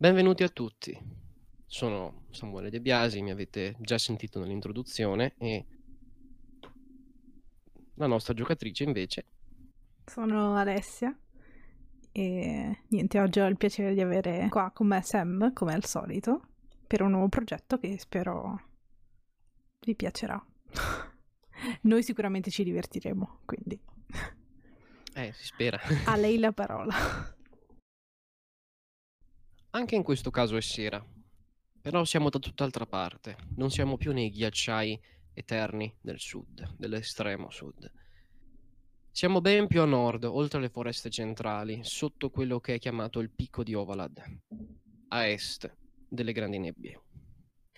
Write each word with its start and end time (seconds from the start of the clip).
Benvenuti 0.00 0.42
a 0.42 0.48
tutti. 0.48 0.98
Sono 1.66 2.22
Samuele 2.30 2.70
De 2.70 2.80
Biasi, 2.80 3.20
mi 3.20 3.30
avete 3.30 3.76
già 3.80 3.98
sentito 3.98 4.40
nell'introduzione 4.40 5.34
e 5.36 5.66
la 7.96 8.06
nostra 8.06 8.32
giocatrice 8.32 8.84
invece. 8.84 9.26
Sono 10.06 10.56
Alessia 10.56 11.14
e 12.12 12.78
niente, 12.88 13.20
oggi 13.20 13.40
ho 13.40 13.46
il 13.46 13.58
piacere 13.58 13.92
di 13.92 14.00
avere 14.00 14.46
qua 14.48 14.70
con 14.70 14.86
me 14.86 15.02
Sam, 15.02 15.52
come 15.52 15.74
al 15.74 15.84
solito, 15.84 16.48
per 16.86 17.02
un 17.02 17.10
nuovo 17.10 17.28
progetto 17.28 17.76
che 17.76 17.98
spero 17.98 18.58
vi 19.80 19.94
piacerà. 19.94 20.42
Noi 21.82 22.02
sicuramente 22.02 22.50
ci 22.50 22.64
divertiremo, 22.64 23.40
quindi. 23.44 23.78
Eh, 25.12 25.32
si 25.34 25.44
spera. 25.44 25.78
A 26.06 26.16
lei 26.16 26.38
la 26.38 26.52
parola. 26.56 26.94
Anche 29.72 29.94
in 29.94 30.02
questo 30.02 30.32
caso 30.32 30.56
è 30.56 30.60
sera, 30.60 31.00
però 31.80 32.04
siamo 32.04 32.28
da 32.28 32.40
tutt'altra 32.40 32.86
parte, 32.86 33.36
non 33.54 33.70
siamo 33.70 33.96
più 33.96 34.12
nei 34.12 34.28
ghiacciai 34.28 35.00
eterni 35.32 35.94
del 36.00 36.18
sud, 36.18 36.74
dell'estremo 36.76 37.50
sud. 37.50 37.88
Siamo 39.12 39.40
ben 39.40 39.68
più 39.68 39.80
a 39.80 39.84
nord, 39.84 40.24
oltre 40.24 40.60
le 40.60 40.70
foreste 40.70 41.08
centrali, 41.08 41.84
sotto 41.84 42.30
quello 42.30 42.58
che 42.58 42.74
è 42.74 42.78
chiamato 42.80 43.20
il 43.20 43.30
picco 43.30 43.62
di 43.62 43.74
Ovalad, 43.74 44.20
a 45.08 45.26
est 45.26 45.72
delle 46.08 46.32
grandi 46.32 46.58
nebbie. 46.58 47.00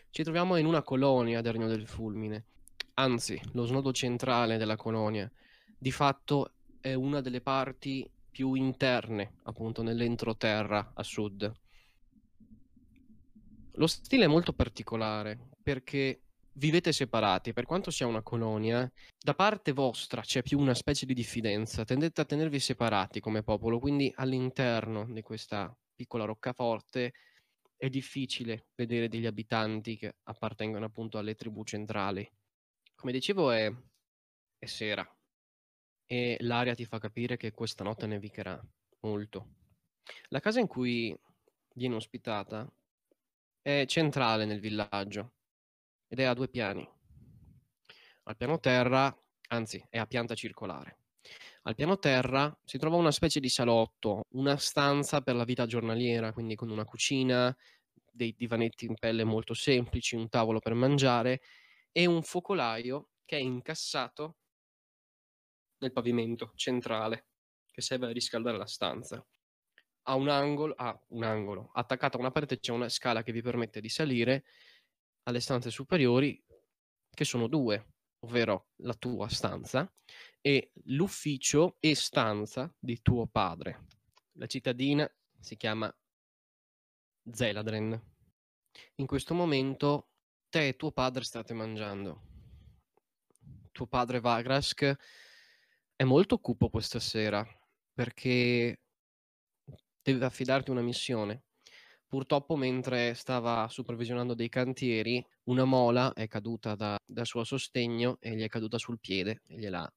Ci 0.08 0.22
troviamo 0.22 0.56
in 0.56 0.64
una 0.64 0.82
colonia 0.82 1.42
del 1.42 1.52
Regno 1.52 1.68
del 1.68 1.86
Fulmine, 1.86 2.46
anzi, 2.94 3.38
lo 3.52 3.66
snodo 3.66 3.92
centrale 3.92 4.56
della 4.56 4.76
colonia, 4.76 5.30
di 5.76 5.90
fatto 5.90 6.52
è 6.80 6.94
una 6.94 7.20
delle 7.20 7.42
parti 7.42 8.10
più 8.30 8.54
interne, 8.54 9.34
appunto, 9.42 9.82
nell'entroterra 9.82 10.92
a 10.94 11.02
sud. 11.02 11.52
Lo 13.76 13.86
stile 13.86 14.24
è 14.24 14.28
molto 14.28 14.52
particolare 14.52 15.48
perché 15.62 16.24
vivete 16.54 16.92
separati, 16.92 17.54
per 17.54 17.64
quanto 17.64 17.90
sia 17.90 18.06
una 18.06 18.22
colonia, 18.22 18.90
da 19.18 19.34
parte 19.34 19.72
vostra 19.72 20.20
c'è 20.20 20.42
più 20.42 20.58
una 20.58 20.74
specie 20.74 21.06
di 21.06 21.14
diffidenza, 21.14 21.84
tendete 21.84 22.20
a 22.20 22.24
tenervi 22.26 22.60
separati 22.60 23.20
come 23.20 23.42
popolo, 23.42 23.78
quindi 23.78 24.12
all'interno 24.16 25.06
di 25.10 25.22
questa 25.22 25.74
piccola 25.94 26.24
roccaforte 26.24 27.14
è 27.74 27.88
difficile 27.88 28.66
vedere 28.74 29.08
degli 29.08 29.26
abitanti 29.26 29.96
che 29.96 30.16
appartengono 30.24 30.84
appunto 30.84 31.16
alle 31.16 31.34
tribù 31.34 31.64
centrali. 31.64 32.30
Come 32.94 33.12
dicevo 33.12 33.50
è, 33.50 33.72
è 34.58 34.66
sera 34.66 35.04
e 36.04 36.36
l'aria 36.40 36.74
ti 36.74 36.84
fa 36.84 36.98
capire 36.98 37.38
che 37.38 37.52
questa 37.52 37.84
notte 37.84 38.06
nevicherà 38.06 38.62
molto. 39.00 39.54
La 40.28 40.40
casa 40.40 40.60
in 40.60 40.66
cui 40.66 41.18
viene 41.74 41.94
ospitata 41.94 42.70
è 43.62 43.84
centrale 43.86 44.44
nel 44.44 44.60
villaggio 44.60 45.34
ed 46.08 46.18
è 46.18 46.24
a 46.24 46.34
due 46.34 46.48
piani. 46.48 46.86
Al 48.24 48.36
piano 48.36 48.58
terra, 48.58 49.16
anzi, 49.48 49.84
è 49.88 49.98
a 49.98 50.06
pianta 50.06 50.34
circolare. 50.34 50.98
Al 51.62 51.76
piano 51.76 51.98
terra 51.98 52.54
si 52.64 52.76
trova 52.76 52.96
una 52.96 53.12
specie 53.12 53.38
di 53.38 53.48
salotto, 53.48 54.24
una 54.30 54.56
stanza 54.56 55.20
per 55.20 55.36
la 55.36 55.44
vita 55.44 55.64
giornaliera, 55.64 56.32
quindi 56.32 56.56
con 56.56 56.70
una 56.70 56.84
cucina, 56.84 57.56
dei 58.10 58.34
divanetti 58.36 58.84
in 58.84 58.94
pelle 58.94 59.24
molto 59.24 59.54
semplici, 59.54 60.16
un 60.16 60.28
tavolo 60.28 60.58
per 60.58 60.74
mangiare 60.74 61.40
e 61.92 62.04
un 62.06 62.22
focolaio 62.22 63.10
che 63.24 63.36
è 63.36 63.40
incassato 63.40 64.36
nel 65.78 65.92
pavimento 65.92 66.52
centrale 66.56 67.26
che 67.70 67.80
serve 67.80 68.06
a 68.06 68.12
riscaldare 68.12 68.58
la 68.58 68.66
stanza 68.66 69.24
a 70.04 70.14
un 70.14 70.28
angolo, 70.28 70.74
a 70.76 70.98
un 71.08 71.22
angolo, 71.22 71.70
attaccata 71.74 72.16
a 72.16 72.20
una 72.20 72.30
parete 72.30 72.58
c'è 72.58 72.72
una 72.72 72.88
scala 72.88 73.22
che 73.22 73.32
vi 73.32 73.42
permette 73.42 73.80
di 73.80 73.88
salire 73.88 74.44
alle 75.24 75.40
stanze 75.40 75.70
superiori, 75.70 76.42
che 77.10 77.24
sono 77.24 77.46
due, 77.46 77.94
ovvero 78.20 78.70
la 78.76 78.94
tua 78.94 79.28
stanza 79.28 79.90
e 80.40 80.72
l'ufficio 80.86 81.76
e 81.78 81.94
stanza 81.94 82.72
di 82.78 83.00
tuo 83.02 83.26
padre. 83.26 83.86
La 84.32 84.46
cittadina 84.46 85.08
si 85.38 85.56
chiama 85.56 85.94
Zeladren. 87.30 88.00
In 88.96 89.06
questo 89.06 89.34
momento 89.34 90.08
te 90.48 90.68
e 90.68 90.76
tuo 90.76 90.90
padre 90.90 91.24
state 91.24 91.54
mangiando. 91.54 92.30
Tuo 93.70 93.86
padre 93.86 94.20
Vagrask 94.20 94.96
è 95.94 96.04
molto 96.04 96.38
cupo 96.38 96.68
questa 96.68 96.98
sera 96.98 97.46
perché 97.94 98.81
deve 100.02 100.24
affidarti 100.24 100.70
una 100.70 100.82
missione. 100.82 101.44
Purtroppo 102.06 102.56
mentre 102.56 103.14
stava 103.14 103.68
supervisionando 103.68 104.34
dei 104.34 104.48
cantieri, 104.48 105.24
una 105.44 105.64
mola 105.64 106.12
è 106.12 106.26
caduta 106.28 106.74
da, 106.74 106.98
dal 107.04 107.26
suo 107.26 107.42
sostegno 107.44 108.18
e 108.20 108.36
gli 108.36 108.42
è 108.42 108.48
caduta 108.48 108.76
sul 108.78 109.00
piede 109.00 109.42
e 109.46 109.58
gliel'ha 109.58 109.90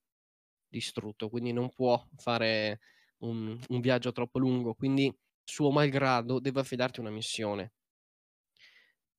distrutto, 0.67 1.29
quindi 1.29 1.53
non 1.53 1.69
può 1.69 2.01
fare 2.17 2.79
un, 3.19 3.57
un 3.67 3.79
viaggio 3.81 4.11
troppo 4.11 4.39
lungo, 4.39 4.73
quindi 4.75 5.13
suo 5.43 5.71
malgrado 5.71 6.39
deve 6.39 6.61
affidarti 6.61 6.99
una 6.99 7.11
missione. 7.11 7.73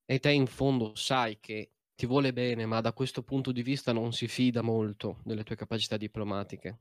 E 0.04 0.18
te 0.18 0.32
in 0.32 0.48
fondo 0.48 0.96
sai 0.96 1.38
che 1.38 1.70
ti 1.94 2.06
vuole 2.06 2.32
bene, 2.32 2.66
ma 2.66 2.80
da 2.80 2.92
questo 2.92 3.22
punto 3.22 3.52
di 3.52 3.62
vista 3.62 3.92
non 3.92 4.12
si 4.12 4.26
fida 4.26 4.60
molto 4.60 5.20
delle 5.22 5.44
tue 5.44 5.54
capacità 5.54 5.96
diplomatiche. 5.96 6.78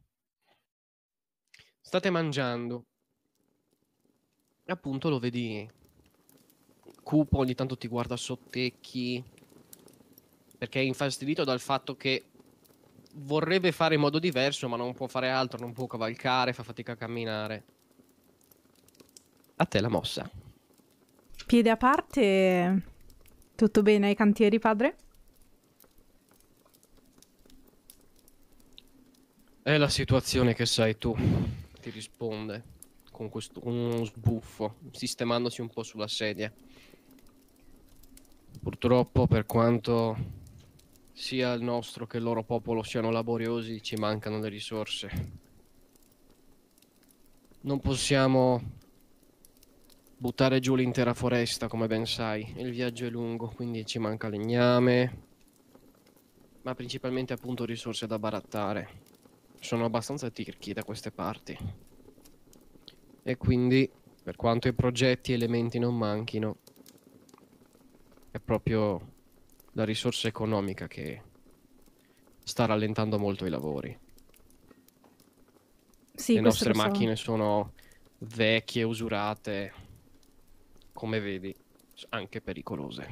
State 1.82 2.10
mangiando 2.10 2.88
e 4.68 4.72
appunto 4.72 5.10
lo 5.10 5.20
vedi 5.20 5.70
cupo, 7.04 7.38
ogni 7.38 7.54
tanto 7.54 7.78
ti 7.78 7.88
guarda 7.88 8.18
sottecchi, 8.18 9.24
perché 10.58 10.80
è 10.80 10.84
infastidito 10.84 11.44
dal 11.44 11.60
fatto 11.60 11.96
che 11.96 12.26
vorrebbe 13.18 13.72
fare 13.72 13.94
in 13.94 14.02
modo 14.02 14.18
diverso, 14.18 14.68
ma 14.68 14.76
non 14.76 14.96
può 14.96 15.06
fare 15.06 15.30
altro, 15.30 15.60
non 15.60 15.72
può 15.72 15.86
cavalcare, 15.86 16.52
fa 16.52 16.64
fatica 16.64 16.94
a 16.94 16.96
camminare. 16.96 17.64
A 19.58 19.66
te 19.66 19.80
la 19.80 19.88
mossa. 19.88 20.30
Piede 21.46 21.70
a 21.70 21.78
parte, 21.78 22.84
tutto 23.54 23.84
bene 23.84 24.08
ai 24.08 24.16
cantieri, 24.16 24.58
padre? 24.58 24.96
È 29.62 29.78
la 29.78 29.90
situazione 29.90 30.56
che 30.56 30.66
sai 30.66 30.98
tu, 30.98 31.16
ti 31.80 31.92
risponde 31.92 32.74
con 33.16 33.30
questo, 33.30 33.62
uno 33.64 34.04
sbuffo, 34.04 34.76
sistemandosi 34.92 35.62
un 35.62 35.70
po' 35.70 35.84
sulla 35.84 36.08
sedia. 36.08 36.52
Purtroppo, 38.62 39.26
per 39.26 39.46
quanto 39.46 40.18
sia 41.14 41.54
il 41.54 41.62
nostro 41.62 42.08
che 42.08 42.18
il 42.18 42.24
loro 42.24 42.44
popolo 42.44 42.84
siano 42.84 43.12
laboriosi, 43.12 43.82
ci 43.82 43.96
mancano 43.96 44.40
le 44.40 44.50
risorse. 44.50 45.10
Non 47.62 47.80
possiamo 47.80 48.62
buttare 50.18 50.60
giù 50.60 50.76
l'intera 50.76 51.14
foresta, 51.14 51.70
come 51.70 51.88
ben 51.88 52.06
sai. 52.06 52.54
Il 52.58 52.72
viaggio 52.72 53.06
è 53.06 53.10
lungo, 53.10 53.48
quindi 53.48 53.86
ci 53.86 53.98
manca 53.98 54.28
legname, 54.28 55.22
ma 56.64 56.76
principalmente 56.76 57.32
appunto 57.32 57.64
risorse 57.64 58.08
da 58.08 58.20
barattare. 58.20 59.04
Sono 59.62 59.86
abbastanza 59.86 60.30
tirchi 60.30 60.74
da 60.74 60.84
queste 60.84 61.12
parti 61.12 61.94
e 63.28 63.38
quindi 63.38 63.90
per 64.22 64.36
quanto 64.36 64.68
i 64.68 64.74
progetti 64.74 65.32
e 65.32 65.34
elementi 65.34 65.80
non 65.80 65.98
manchino 65.98 66.58
è 68.30 68.40
proprio 68.40 69.14
la 69.72 69.84
risorsa 69.84 70.28
economica 70.28 70.86
che 70.88 71.22
sta 72.44 72.66
rallentando 72.66 73.18
molto 73.18 73.48
i 73.48 73.50
lavori. 73.50 73.98
Sì, 76.14 76.36
Le 76.36 76.42
nostre 76.42 76.76
so. 76.76 76.82
macchine 76.84 77.16
sono 77.16 77.74
vecchie, 78.20 78.84
usurate, 78.84 79.74
come 80.94 81.20
vedi, 81.20 81.54
anche 82.10 82.42
pericolose. 82.42 83.10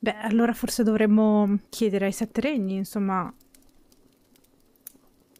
Beh, 0.00 0.16
allora 0.16 0.52
forse 0.52 0.82
dovremmo 0.82 1.60
chiedere 1.68 2.06
ai 2.06 2.12
sette 2.12 2.40
regni, 2.40 2.74
insomma. 2.74 3.32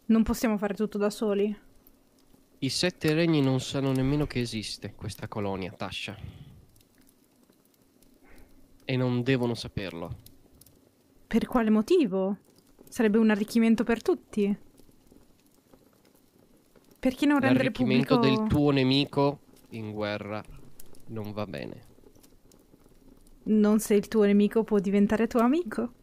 Non 0.05 0.23
possiamo 0.23 0.57
fare 0.57 0.75
tutto 0.75 0.97
da 0.97 1.09
soli. 1.09 1.64
I 2.65 2.69
sette 2.69 3.13
regni 3.13 3.41
non 3.41 3.59
sanno 3.61 3.91
nemmeno 3.91 4.25
che 4.25 4.39
esiste 4.39 4.95
questa 4.95 5.27
colonia, 5.27 5.71
Tasha. 5.71 6.17
E 8.83 8.97
non 8.97 9.21
devono 9.21 9.53
saperlo. 9.53 10.17
Per 11.27 11.45
quale 11.45 11.69
motivo? 11.69 12.37
Sarebbe 12.89 13.19
un 13.19 13.29
arricchimento 13.29 13.83
per 13.83 14.01
tutti. 14.01 14.57
Perché 16.97 17.27
non 17.27 17.39
rendere 17.39 17.65
L'arricchimento 17.65 18.15
pubblico... 18.15 18.41
del 18.41 18.49
tuo 18.49 18.71
nemico 18.71 19.39
in 19.69 19.91
guerra 19.91 20.43
non 21.09 21.33
va 21.33 21.45
bene. 21.45 21.83
Non 23.43 23.79
se 23.79 23.93
il 23.93 24.07
tuo 24.07 24.23
nemico 24.23 24.63
può 24.63 24.79
diventare 24.79 25.27
tuo 25.27 25.41
amico. 25.41 25.93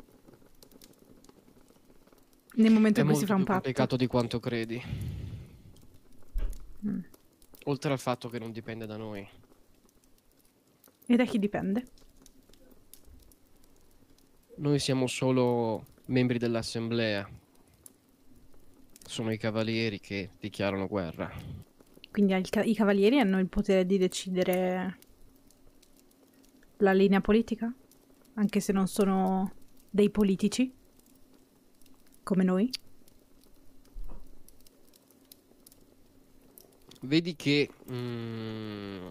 Nel 2.54 2.70
momento 2.70 3.00
È 3.00 3.02
in 3.02 3.08
cui 3.08 3.16
si 3.18 3.24
molto 3.24 3.26
fa 3.26 3.32
un 3.32 3.38
più 3.38 3.46
patto. 3.46 3.62
complicato 3.62 3.96
di 3.96 4.06
quanto 4.06 4.38
credi. 4.38 5.11
Mm. 6.86 7.00
Oltre 7.64 7.92
al 7.92 7.98
fatto 7.98 8.28
che 8.28 8.38
non 8.38 8.52
dipende 8.52 8.86
da 8.86 8.96
noi. 8.96 9.26
E 11.06 11.16
da 11.16 11.24
chi 11.24 11.38
dipende? 11.38 11.84
Noi 14.56 14.78
siamo 14.78 15.06
solo 15.06 15.84
membri 16.06 16.38
dell'assemblea. 16.38 17.28
Sono 19.04 19.32
i 19.32 19.38
cavalieri 19.38 20.00
che 20.00 20.30
dichiarano 20.38 20.86
guerra. 20.88 21.30
Quindi 22.10 22.34
i 22.64 22.74
cavalieri 22.74 23.18
hanno 23.18 23.38
il 23.38 23.48
potere 23.48 23.86
di 23.86 23.98
decidere 23.98 24.98
la 26.78 26.92
linea 26.92 27.20
politica? 27.20 27.72
Anche 28.34 28.60
se 28.60 28.72
non 28.72 28.86
sono 28.86 29.52
dei 29.88 30.10
politici? 30.10 30.72
Come 32.22 32.44
noi? 32.44 32.70
Vedi 37.02 37.34
che 37.34 37.68
mm, 37.90 39.08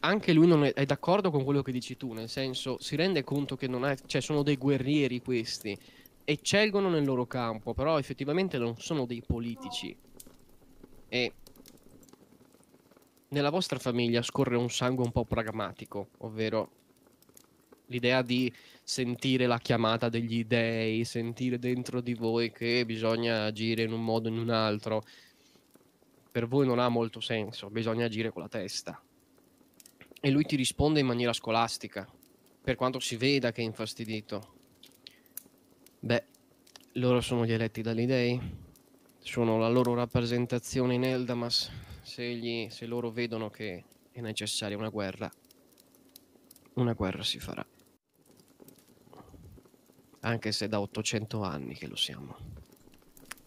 anche 0.00 0.32
lui 0.32 0.46
non 0.46 0.64
è, 0.64 0.72
è, 0.72 0.84
d'accordo 0.84 1.30
con 1.30 1.44
quello 1.44 1.62
che 1.62 1.72
dici 1.72 1.96
tu, 1.96 2.12
nel 2.12 2.28
senso 2.28 2.76
si 2.80 2.96
rende 2.96 3.22
conto 3.22 3.56
che 3.56 3.68
non 3.68 3.84
è, 3.84 3.96
cioè 4.06 4.20
sono 4.20 4.42
dei 4.42 4.56
guerrieri 4.56 5.20
questi, 5.20 5.78
eccelgono 6.24 6.88
nel 6.88 7.04
loro 7.04 7.26
campo, 7.26 7.74
però 7.74 7.98
effettivamente 7.98 8.58
non 8.58 8.76
sono 8.78 9.06
dei 9.06 9.22
politici. 9.24 9.96
E 11.08 11.32
nella 13.28 13.50
vostra 13.50 13.78
famiglia 13.78 14.22
scorre 14.22 14.56
un 14.56 14.70
sangue 14.70 15.04
un 15.04 15.12
po' 15.12 15.24
pragmatico, 15.24 16.08
ovvero 16.18 16.70
l'idea 17.86 18.22
di 18.22 18.52
sentire 18.82 19.46
la 19.46 19.58
chiamata 19.58 20.08
degli 20.08 20.44
dei, 20.44 21.04
sentire 21.04 21.58
dentro 21.58 22.00
di 22.00 22.14
voi 22.14 22.50
che 22.50 22.84
bisogna 22.84 23.44
agire 23.44 23.82
in 23.82 23.92
un 23.92 24.02
modo 24.02 24.28
o 24.28 24.32
in 24.32 24.38
un 24.38 24.50
altro, 24.50 25.02
per 26.32 26.48
voi 26.48 26.66
non 26.66 26.78
ha 26.78 26.88
molto 26.88 27.20
senso, 27.20 27.68
bisogna 27.68 28.06
agire 28.06 28.32
con 28.32 28.40
la 28.40 28.48
testa. 28.48 29.00
E 30.18 30.30
lui 30.30 30.44
ti 30.44 30.56
risponde 30.56 30.98
in 30.98 31.06
maniera 31.06 31.34
scolastica, 31.34 32.10
per 32.62 32.74
quanto 32.74 32.98
si 33.00 33.16
veda 33.16 33.52
che 33.52 33.60
è 33.60 33.64
infastidito. 33.64 34.54
Beh, 36.00 36.24
loro 36.92 37.20
sono 37.20 37.44
gli 37.44 37.52
eletti 37.52 37.82
dagli 37.82 38.06
dei, 38.06 38.40
sono 39.18 39.58
la 39.58 39.68
loro 39.68 39.92
rappresentazione 39.92 40.94
in 40.94 41.04
Eldamas, 41.04 41.70
se, 42.00 42.24
gli, 42.34 42.68
se 42.70 42.86
loro 42.86 43.10
vedono 43.10 43.50
che 43.50 43.84
è 44.10 44.20
necessaria 44.22 44.76
una 44.76 44.88
guerra, 44.88 45.30
una 46.74 46.94
guerra 46.94 47.22
si 47.22 47.38
farà. 47.38 47.64
Anche 50.20 50.52
se 50.52 50.66
da 50.66 50.80
800 50.80 51.42
anni 51.42 51.74
che 51.74 51.88
lo 51.88 51.96
siamo. 51.96 52.36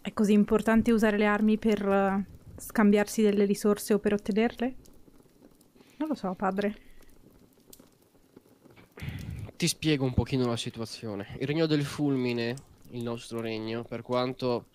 È 0.01 0.13
così 0.13 0.33
importante 0.33 0.91
usare 0.91 1.17
le 1.17 1.25
armi 1.25 1.57
per 1.57 2.25
scambiarsi 2.57 3.21
delle 3.21 3.45
risorse 3.45 3.93
o 3.93 3.99
per 3.99 4.13
ottenerle? 4.13 4.75
Non 5.97 6.09
lo 6.09 6.15
so, 6.15 6.33
padre. 6.33 6.75
Ti 9.55 9.67
spiego 9.67 10.03
un 10.03 10.13
pochino 10.13 10.47
la 10.47 10.57
situazione. 10.57 11.37
Il 11.39 11.47
regno 11.47 11.65
del 11.65 11.85
fulmine, 11.85 12.55
il 12.89 13.03
nostro 13.03 13.39
regno, 13.39 13.83
per 13.83 14.01
quanto 14.01 14.65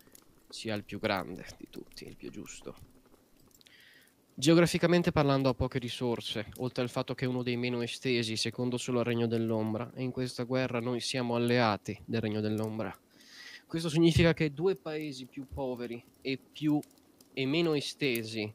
sia 0.49 0.75
il 0.75 0.85
più 0.85 0.99
grande 0.99 1.44
di 1.59 1.69
tutti, 1.71 2.06
il 2.06 2.17
più 2.17 2.31
giusto. 2.31 2.75
Geograficamente 4.35 5.12
parlando 5.12 5.50
ha 5.50 5.55
poche 5.55 5.79
risorse, 5.79 6.47
oltre 6.61 6.82
al 6.82 6.88
fatto 6.88 7.15
che 7.15 7.27
è 7.27 7.29
uno 7.29 7.43
dei 7.43 7.59
meno 7.59 7.82
estesi, 7.82 8.37
secondo 8.37 8.79
solo 8.79 9.00
al 9.00 9.05
Regno 9.05 9.27
dell'Ombra, 9.27 9.93
e 9.94 10.03
in 10.03 10.11
questa 10.11 10.44
guerra 10.44 10.81
noi 10.81 11.00
siamo 11.00 11.35
alleati 11.35 12.00
del 12.06 12.23
Regno 12.23 12.41
dell'Ombra. 12.41 12.97
Questo 13.67 13.91
significa 13.91 14.32
che 14.32 14.55
due 14.55 14.77
paesi 14.77 15.27
più 15.27 15.47
poveri 15.47 16.03
e 16.23 16.38
più 16.38 16.81
e 17.41 17.47
meno 17.47 17.73
estesi 17.73 18.53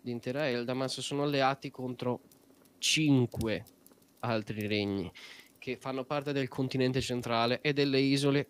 di 0.00 0.10
intera 0.10 0.48
Eldamas 0.48 0.98
sono 1.00 1.22
alleati 1.22 1.70
contro 1.70 2.22
cinque 2.78 3.64
altri 4.20 4.66
regni 4.66 5.10
che 5.58 5.76
fanno 5.76 6.04
parte 6.04 6.32
del 6.32 6.48
continente 6.48 7.00
centrale 7.00 7.60
e 7.60 7.72
delle 7.72 8.00
isole 8.00 8.48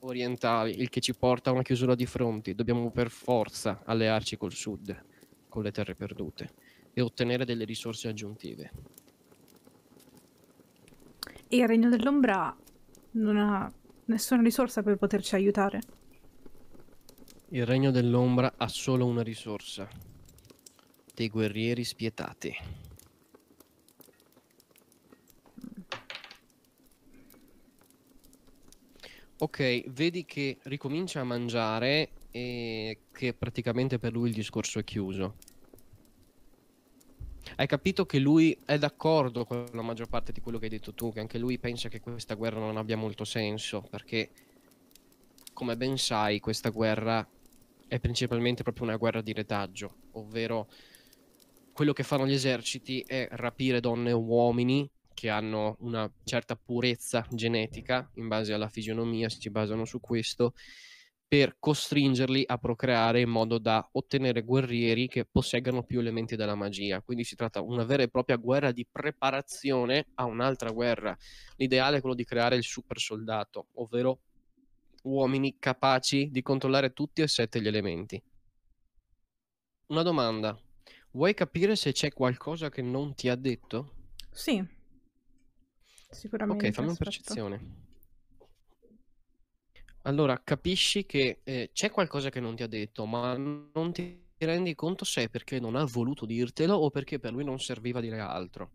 orientali, 0.00 0.80
il 0.80 0.88
che 0.88 1.00
ci 1.00 1.14
porta 1.14 1.50
a 1.50 1.52
una 1.52 1.62
chiusura 1.62 1.94
di 1.94 2.06
fronti. 2.06 2.54
Dobbiamo 2.54 2.90
per 2.90 3.10
forza 3.10 3.82
allearci 3.84 4.38
col 4.38 4.52
sud, 4.52 5.04
con 5.48 5.62
le 5.62 5.70
terre 5.70 5.94
perdute, 5.94 6.54
e 6.94 7.02
ottenere 7.02 7.44
delle 7.44 7.64
risorse 7.64 8.08
aggiuntive. 8.08 8.70
E 11.48 11.56
il 11.56 11.66
Regno 11.66 11.90
dell'Ombra 11.90 12.56
non 13.12 13.36
ha 13.36 13.70
nessuna 14.06 14.42
risorsa 14.42 14.82
per 14.82 14.96
poterci 14.96 15.34
aiutare? 15.34 15.80
Il 17.52 17.66
regno 17.66 17.90
dell'ombra 17.90 18.54
ha 18.56 18.68
solo 18.68 19.06
una 19.06 19.24
risorsa. 19.24 19.88
Dei 21.12 21.28
guerrieri 21.28 21.82
spietati. 21.82 22.54
Ok, 29.38 29.90
vedi 29.90 30.24
che 30.24 30.58
ricomincia 30.62 31.22
a 31.22 31.24
mangiare 31.24 32.10
e 32.30 33.00
che 33.10 33.34
praticamente 33.34 33.98
per 33.98 34.12
lui 34.12 34.28
il 34.28 34.34
discorso 34.34 34.78
è 34.78 34.84
chiuso. 34.84 35.34
Hai 37.56 37.66
capito 37.66 38.06
che 38.06 38.20
lui 38.20 38.56
è 38.64 38.78
d'accordo 38.78 39.44
con 39.44 39.66
la 39.72 39.82
maggior 39.82 40.08
parte 40.08 40.30
di 40.30 40.40
quello 40.40 40.58
che 40.58 40.66
hai 40.66 40.70
detto 40.70 40.94
tu, 40.94 41.12
che 41.12 41.18
anche 41.18 41.38
lui 41.38 41.58
pensa 41.58 41.88
che 41.88 41.98
questa 41.98 42.34
guerra 42.34 42.60
non 42.60 42.76
abbia 42.76 42.96
molto 42.96 43.24
senso, 43.24 43.80
perché 43.80 44.30
come 45.52 45.76
ben 45.76 45.98
sai 45.98 46.38
questa 46.38 46.68
guerra 46.68 47.28
è 47.90 47.98
principalmente 47.98 48.62
proprio 48.62 48.84
una 48.84 48.96
guerra 48.96 49.20
di 49.20 49.32
retaggio, 49.32 49.96
ovvero 50.12 50.68
quello 51.72 51.92
che 51.92 52.04
fanno 52.04 52.24
gli 52.24 52.32
eserciti 52.32 53.02
è 53.04 53.26
rapire 53.32 53.80
donne 53.80 54.10
e 54.10 54.12
uomini 54.12 54.88
che 55.12 55.28
hanno 55.28 55.76
una 55.80 56.08
certa 56.22 56.54
purezza 56.54 57.26
genetica 57.30 58.08
in 58.14 58.28
base 58.28 58.52
alla 58.52 58.68
fisionomia, 58.68 59.28
si 59.28 59.50
basano 59.50 59.84
su 59.84 59.98
questo, 59.98 60.54
per 61.26 61.56
costringerli 61.58 62.44
a 62.46 62.58
procreare 62.58 63.22
in 63.22 63.28
modo 63.28 63.58
da 63.58 63.86
ottenere 63.92 64.42
guerrieri 64.42 65.08
che 65.08 65.24
posseggano 65.24 65.82
più 65.82 65.98
elementi 65.98 66.36
della 66.36 66.54
magia. 66.54 67.02
Quindi 67.02 67.24
si 67.24 67.34
tratta 67.34 67.60
di 67.60 67.66
una 67.68 67.84
vera 67.84 68.04
e 68.04 68.08
propria 68.08 68.36
guerra 68.36 68.70
di 68.70 68.86
preparazione 68.90 70.06
a 70.14 70.26
un'altra 70.26 70.70
guerra. 70.70 71.16
L'ideale 71.56 71.96
è 71.96 72.00
quello 72.00 72.14
di 72.14 72.24
creare 72.24 72.54
il 72.54 72.62
super 72.62 73.00
soldato, 73.00 73.66
ovvero 73.74 74.20
uomini 75.02 75.56
capaci 75.58 76.30
di 76.30 76.42
controllare 76.42 76.92
tutti 76.92 77.22
e 77.22 77.28
sette 77.28 77.60
gli 77.60 77.66
elementi. 77.66 78.22
Una 79.86 80.02
domanda. 80.02 80.58
Vuoi 81.12 81.34
capire 81.34 81.74
se 81.74 81.92
c'è 81.92 82.12
qualcosa 82.12 82.68
che 82.68 82.82
non 82.82 83.14
ti 83.14 83.28
ha 83.28 83.34
detto? 83.34 83.94
Sì. 84.30 84.64
Sicuramente. 86.10 86.68
Ok, 86.68 86.72
fammi 86.72 86.88
una 86.88 86.96
percezione. 86.96 87.88
Allora, 90.02 90.40
capisci 90.42 91.04
che 91.04 91.40
eh, 91.42 91.70
c'è 91.72 91.90
qualcosa 91.90 92.30
che 92.30 92.40
non 92.40 92.56
ti 92.56 92.62
ha 92.62 92.68
detto, 92.68 93.04
ma 93.04 93.36
non 93.36 93.92
ti 93.92 94.28
rendi 94.38 94.74
conto 94.74 95.04
se 95.04 95.24
è 95.24 95.28
perché 95.28 95.60
non 95.60 95.76
ha 95.76 95.84
voluto 95.84 96.24
dirtelo 96.24 96.74
o 96.74 96.90
perché 96.90 97.18
per 97.18 97.32
lui 97.32 97.44
non 97.44 97.58
serviva 97.58 98.00
dire 98.00 98.18
altro. 98.20 98.70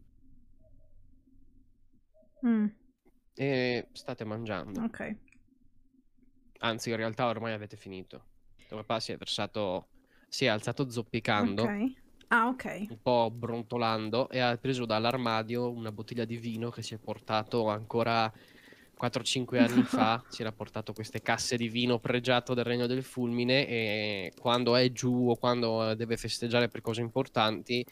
Mm. 2.46 2.68
E 3.34 3.88
state 3.92 4.24
mangiando. 4.24 4.82
Ok. 4.82 5.18
Anzi, 6.60 6.90
in 6.90 6.96
realtà 6.96 7.28
ormai 7.28 7.54
avete 7.54 7.76
finito. 7.78 8.24
Tuo 8.68 8.78
papà 8.78 9.00
si 9.00 9.12
è 9.12 9.18
versato, 9.18 9.88
si 10.28 10.46
è 10.46 10.48
alzato 10.48 10.90
zoppicando. 10.90 11.64
Ok. 11.64 11.94
Ah, 12.30 12.48
ok. 12.48 12.86
Un 12.90 13.02
po' 13.02 13.32
brontolando 13.32 14.30
e 14.30 14.40
ha 14.40 14.58
preso 14.58 14.86
dall'armadio 14.86 15.70
una 15.72 15.92
bottiglia 15.92 16.26
di 16.26 16.38
vino 16.38 16.70
che 16.70 16.82
si 16.82 16.94
è 16.94 16.98
portato 16.98 17.68
ancora 17.68 18.32
4-5 18.98 19.60
anni 19.60 19.84
fa. 19.84 20.24
Si 20.30 20.42
era 20.42 20.52
portato 20.52 20.94
queste 20.94 21.22
casse 21.22 21.58
di 21.58 21.68
vino 21.68 22.00
pregiato 22.00 22.54
del 22.54 22.64
Regno 22.64 22.88
del 22.88 23.04
Fulmine 23.04 23.68
e 23.68 24.34
quando 24.40 24.76
è 24.76 24.92
giù 24.92 25.30
o 25.30 25.36
quando 25.36 25.94
deve 25.94 26.18
festeggiare 26.18 26.68
per 26.68 26.82
cose 26.82 27.02
importanti 27.02 27.86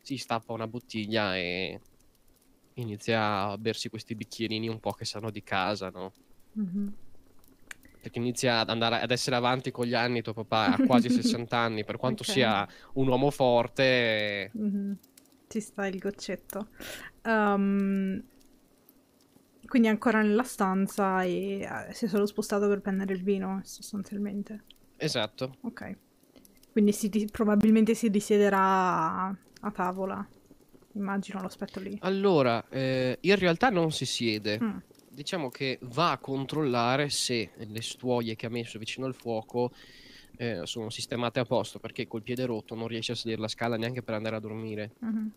si 0.00 0.16
stappa 0.16 0.52
una 0.52 0.66
bottiglia 0.66 1.36
e 1.36 1.80
inizia 2.74 3.48
a 3.48 3.58
bersi 3.58 3.88
questi 3.88 4.14
bicchierini 4.14 4.68
un 4.68 4.80
po' 4.80 4.92
che 4.92 5.04
sanno 5.04 5.30
di 5.30 5.42
casa, 5.42 5.90
no? 5.90 6.12
Mm-hmm 6.58 6.88
perché 8.00 8.18
inizia 8.18 8.60
ad 8.60 8.70
andare 8.70 9.00
ad 9.00 9.10
essere 9.10 9.36
avanti 9.36 9.70
con 9.70 9.86
gli 9.86 9.94
anni, 9.94 10.22
tuo 10.22 10.32
papà 10.32 10.74
ha 10.74 10.76
quasi 10.86 11.10
60 11.10 11.56
anni, 11.56 11.84
per 11.84 11.96
quanto 11.96 12.22
okay. 12.22 12.34
sia 12.34 12.68
un 12.94 13.08
uomo 13.08 13.30
forte. 13.30 14.50
Mm-hmm. 14.56 14.92
Ci 15.48 15.60
sta 15.60 15.86
il 15.86 15.98
goccetto. 15.98 16.68
Um, 17.24 18.22
quindi 19.66 19.88
è 19.88 19.90
ancora 19.90 20.22
nella 20.22 20.44
stanza 20.44 21.22
e 21.22 21.66
uh, 21.68 21.92
si 21.92 22.06
è 22.06 22.08
solo 22.08 22.26
spostato 22.26 22.68
per 22.68 22.80
prendere 22.80 23.14
il 23.14 23.22
vino, 23.22 23.60
sostanzialmente. 23.64 24.64
Esatto. 24.96 25.56
Ok. 25.62 25.96
Quindi 26.72 26.92
si, 26.92 27.28
probabilmente 27.30 27.94
si 27.94 28.08
risiederà 28.08 29.26
a, 29.26 29.70
tavola. 29.72 30.26
Immagino 30.92 31.40
l'aspetto 31.40 31.80
lì. 31.80 31.96
Allora, 32.00 32.64
eh, 32.68 33.18
in 33.20 33.36
realtà 33.36 33.70
non 33.70 33.90
si 33.90 34.04
siede. 34.04 34.58
Mm 34.62 34.76
diciamo 35.18 35.48
che 35.48 35.78
va 35.82 36.12
a 36.12 36.18
controllare 36.18 37.10
se 37.10 37.50
le 37.56 37.82
stuoie 37.82 38.36
che 38.36 38.46
ha 38.46 38.50
messo 38.50 38.78
vicino 38.78 39.04
al 39.04 39.14
fuoco 39.14 39.72
eh, 40.36 40.60
sono 40.62 40.90
sistemate 40.90 41.40
a 41.40 41.44
posto 41.44 41.80
perché 41.80 42.06
col 42.06 42.22
piede 42.22 42.46
rotto 42.46 42.76
non 42.76 42.86
riesce 42.86 43.12
a 43.12 43.14
salire 43.16 43.40
la 43.40 43.48
scala 43.48 43.76
neanche 43.76 44.02
per 44.02 44.14
andare 44.14 44.36
a 44.36 44.40
dormire. 44.40 44.92
Mhm. 45.00 45.32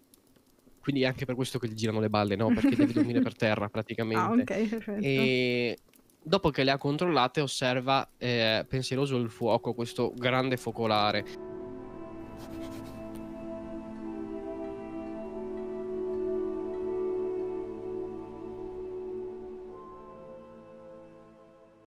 Quindi 0.79 1.01
è 1.01 1.05
anche 1.05 1.25
per 1.25 1.35
questo 1.35 1.57
che 1.57 1.67
gli 1.67 1.73
girano 1.73 1.99
le 1.99 2.09
balle, 2.09 2.35
no? 2.35 2.53
Perché 2.53 2.75
devi 2.75 2.93
dormire 2.93 3.21
per 3.21 3.35
terra 3.35 3.65
Ah, 3.65 3.69
praticamente. 3.69 4.53
ok, 4.53 4.69
perfetto. 4.69 5.05
E 5.05 5.77
dopo 6.21 6.51
che 6.51 6.63
le 6.63 6.71
ha 6.71 6.77
controllate, 6.77 7.41
osserva 7.41 8.07
eh, 8.17 8.65
pensieroso 8.67 9.17
il 9.17 9.29
fuoco, 9.29 9.73
questo 9.73 10.13
grande 10.15 10.57
focolare. 10.57 11.50